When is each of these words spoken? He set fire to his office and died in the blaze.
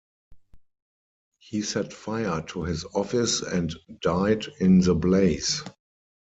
He 1.37 1.61
set 1.61 1.93
fire 1.93 2.41
to 2.47 2.63
his 2.63 2.85
office 2.85 3.43
and 3.43 3.71
died 4.01 4.47
in 4.59 4.79
the 4.81 4.95
blaze. 4.95 5.63